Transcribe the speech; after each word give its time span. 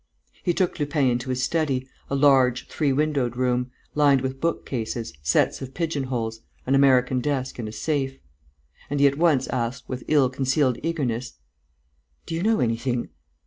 He 0.43 0.51
took 0.55 0.79
Lupin 0.79 1.05
into 1.05 1.29
his 1.29 1.43
study, 1.43 1.87
a 2.09 2.15
large, 2.15 2.67
three 2.67 2.91
windowed 2.91 3.37
room, 3.37 3.69
lined 3.93 4.21
with 4.21 4.41
book 4.41 4.65
cases, 4.65 5.13
sets 5.21 5.61
of 5.61 5.75
pigeonholes, 5.75 6.41
an 6.65 6.73
American 6.73 7.19
desk 7.21 7.59
and 7.59 7.67
a 7.67 7.71
safe. 7.71 8.17
And 8.89 8.99
he 8.99 9.05
at 9.05 9.19
once 9.19 9.45
asked, 9.49 9.87
with 9.87 10.03
ill 10.07 10.27
concealed 10.31 10.79
eagerness: 10.81 11.33
"Do 12.25 12.33
you 12.33 12.41
know 12.41 12.59
anything?" 12.61 13.09